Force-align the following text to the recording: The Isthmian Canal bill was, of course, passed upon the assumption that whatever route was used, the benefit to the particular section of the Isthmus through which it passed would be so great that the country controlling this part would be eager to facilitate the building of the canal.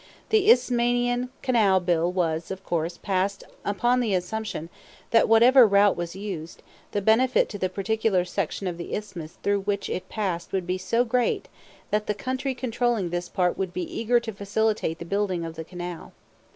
The 0.29 0.49
Isthmian 0.49 1.29
Canal 1.43 1.79
bill 1.79 2.11
was, 2.11 2.49
of 2.49 2.63
course, 2.63 2.97
passed 2.97 3.43
upon 3.63 3.99
the 3.99 4.15
assumption 4.15 4.69
that 5.11 5.29
whatever 5.29 5.67
route 5.67 5.95
was 5.95 6.15
used, 6.15 6.63
the 6.91 7.03
benefit 7.03 7.49
to 7.49 7.59
the 7.59 7.69
particular 7.69 8.25
section 8.25 8.65
of 8.65 8.79
the 8.79 8.95
Isthmus 8.95 9.33
through 9.43 9.59
which 9.61 9.91
it 9.91 10.09
passed 10.09 10.51
would 10.53 10.65
be 10.65 10.79
so 10.79 11.05
great 11.05 11.49
that 11.91 12.07
the 12.07 12.15
country 12.15 12.55
controlling 12.55 13.11
this 13.11 13.29
part 13.29 13.59
would 13.59 13.73
be 13.73 13.95
eager 13.95 14.19
to 14.21 14.33
facilitate 14.33 14.97
the 14.97 15.05
building 15.05 15.45
of 15.45 15.53
the 15.53 15.63
canal. 15.63 16.13